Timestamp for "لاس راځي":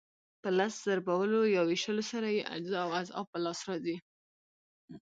3.45-3.97